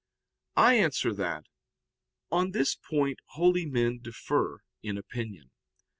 [0.57, 1.45] I answer that,
[2.31, 5.51] On this point holy men differ in opinion.